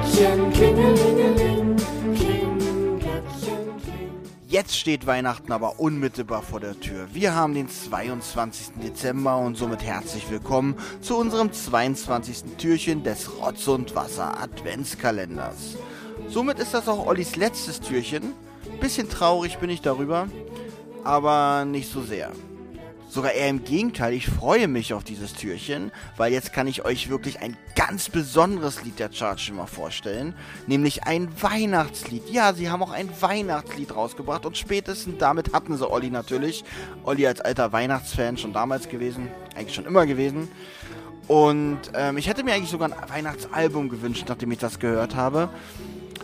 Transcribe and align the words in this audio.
Glöckchen. 0.00 1.76
Jetzt 4.48 4.76
steht 4.76 5.06
Weihnachten 5.06 5.52
aber 5.52 5.78
unmittelbar 5.78 6.42
vor 6.42 6.58
der 6.60 6.78
Tür. 6.80 7.06
Wir 7.12 7.34
haben 7.34 7.54
den 7.54 7.68
22. 7.68 8.82
Dezember 8.82 9.38
und 9.38 9.56
somit 9.56 9.84
herzlich 9.84 10.28
willkommen 10.30 10.74
zu 11.00 11.16
unserem 11.16 11.52
22. 11.52 12.56
Türchen 12.58 13.04
des 13.04 13.30
Rotz 13.40 13.68
und 13.68 13.94
Wasser 13.94 14.40
Adventskalenders. 14.42 15.76
Somit 16.28 16.58
ist 16.58 16.74
das 16.74 16.88
auch 16.88 17.06
Ollis 17.06 17.36
letztes 17.36 17.80
Türchen. 17.80 18.32
Bisschen 18.80 19.08
traurig 19.08 19.58
bin 19.58 19.70
ich 19.70 19.82
darüber, 19.82 20.28
aber 21.04 21.64
nicht 21.64 21.90
so 21.90 22.02
sehr. 22.02 22.32
Sogar 23.10 23.32
eher 23.32 23.48
im 23.48 23.64
Gegenteil, 23.64 24.12
ich 24.12 24.28
freue 24.28 24.68
mich 24.68 24.94
auf 24.94 25.02
dieses 25.02 25.32
Türchen, 25.32 25.90
weil 26.16 26.32
jetzt 26.32 26.52
kann 26.52 26.68
ich 26.68 26.84
euch 26.84 27.10
wirklich 27.10 27.40
ein 27.40 27.56
ganz 27.74 28.08
besonderes 28.08 28.84
Lied 28.84 29.00
der 29.00 29.08
Chartschimmer 29.08 29.66
vorstellen, 29.66 30.32
nämlich 30.68 31.02
ein 31.02 31.28
Weihnachtslied. 31.42 32.30
Ja, 32.30 32.54
sie 32.54 32.70
haben 32.70 32.84
auch 32.84 32.92
ein 32.92 33.10
Weihnachtslied 33.20 33.96
rausgebracht 33.96 34.46
und 34.46 34.56
spätestens 34.56 35.18
damit 35.18 35.52
hatten 35.52 35.76
sie 35.76 35.90
Olli 35.90 36.08
natürlich. 36.08 36.62
Olli 37.02 37.26
als 37.26 37.40
alter 37.40 37.72
Weihnachtsfan 37.72 38.38
schon 38.38 38.52
damals 38.52 38.88
gewesen, 38.88 39.26
eigentlich 39.56 39.74
schon 39.74 39.86
immer 39.86 40.06
gewesen. 40.06 40.46
Und 41.26 41.80
ähm, 41.94 42.16
ich 42.16 42.28
hätte 42.28 42.44
mir 42.44 42.54
eigentlich 42.54 42.70
sogar 42.70 42.92
ein 42.92 43.10
Weihnachtsalbum 43.10 43.88
gewünscht, 43.88 44.26
nachdem 44.28 44.52
ich 44.52 44.58
das 44.58 44.78
gehört 44.78 45.16
habe. 45.16 45.48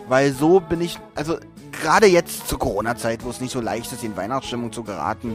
Weil 0.07 0.33
so 0.33 0.61
bin 0.61 0.81
ich, 0.83 1.01
also 1.17 1.37
gerade 1.73 2.07
jetzt 2.07 2.47
zur 2.47 2.61
Corona-Zeit, 2.61 3.25
wo 3.25 3.31
es 3.31 3.41
nicht 3.41 3.51
so 3.51 3.61
leicht 3.61 3.91
ist, 3.91 4.05
in 4.05 4.17
Weihnachtsstimmung 4.17 4.73
zu 4.73 4.85
geraten, 4.85 5.35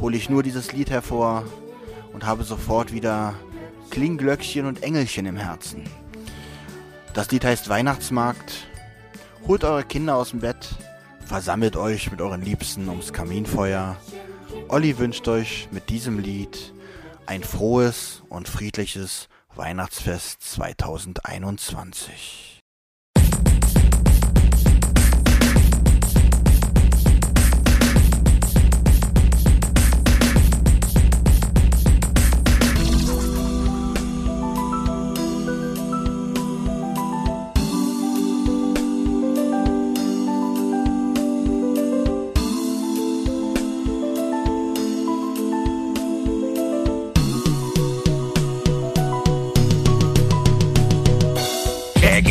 hole 0.00 0.16
ich 0.16 0.30
nur 0.30 0.42
dieses 0.42 0.72
Lied 0.72 0.90
hervor 0.90 1.44
und 2.12 2.26
habe 2.26 2.44
sofort 2.44 2.92
wieder 2.92 3.34
Klingglöckchen 3.90 4.66
und 4.66 4.82
Engelchen 4.82 5.26
im 5.26 5.36
Herzen. 5.36 5.84
Das 7.12 7.30
Lied 7.30 7.44
heißt 7.44 7.68
Weihnachtsmarkt. 7.68 8.66
Holt 9.46 9.64
eure 9.64 9.84
Kinder 9.84 10.16
aus 10.16 10.30
dem 10.30 10.40
Bett, 10.40 10.68
versammelt 11.24 11.76
euch 11.76 12.10
mit 12.10 12.20
euren 12.20 12.42
Liebsten 12.42 12.88
ums 12.88 13.12
Kaminfeuer. 13.12 13.96
Olli 14.68 14.98
wünscht 14.98 15.26
euch 15.28 15.68
mit 15.70 15.88
diesem 15.88 16.18
Lied 16.18 16.74
ein 17.26 17.42
frohes 17.42 18.22
und 18.28 18.48
friedliches 18.48 19.28
Weihnachtsfest 19.54 20.42
2021. 20.42 22.59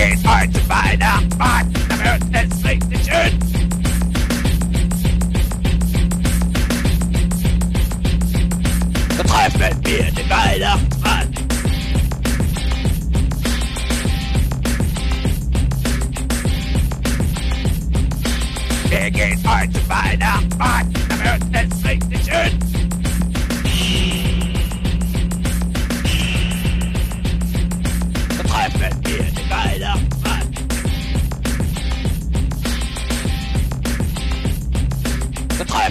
it's 0.02 0.24
hard 0.24 0.54
to 0.54 0.60
find 0.62 1.02
out 1.02 1.24
much 1.38 1.66
earth 2.08 2.32
that 2.32 2.54
signature. 2.54 3.30
The 9.18 9.24
perfect 9.28 9.84
beer 9.84 10.12
to 10.12 10.24
find 10.30 10.64
up 10.64 10.80
fun. 11.04 11.34
It 18.92 19.14
hard 19.44 19.74
to 19.74 19.80
find 19.82 20.24
out 20.24 20.58
much 20.58 20.88
about 21.12 21.52
the 22.10 22.18
truth. 22.26 22.70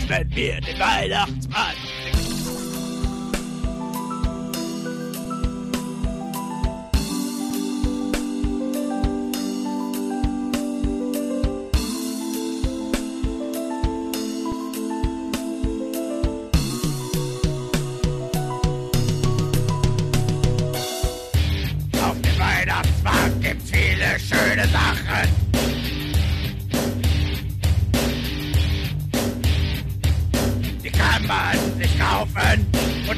Treffen 0.06 0.36
wir 0.36 0.60
den 0.60 0.78
Weihnachtsmann. 0.78 1.74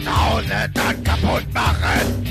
Hause 0.08 0.70
dann 0.74 1.04
kaputt 1.04 1.52
machen. 1.52 2.24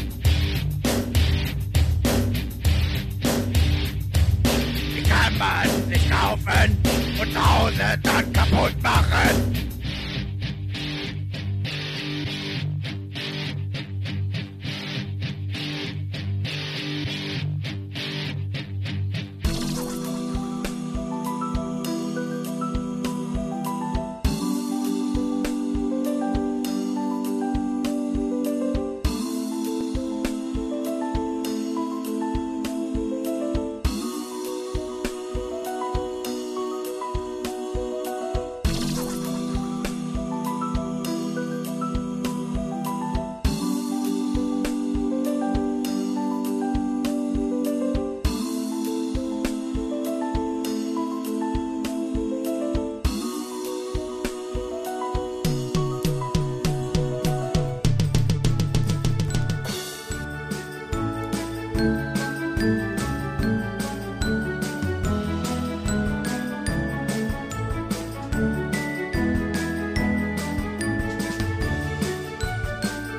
Die 4.96 5.04
kann 5.04 5.38
man 5.38 5.90
sich 5.90 6.10
kaufen 6.10 6.78
und 7.22 7.34
zu 7.34 7.60
Hause 7.60 8.00
dann 8.04 8.34
kaputt 8.34 8.82
machen. 8.82 9.59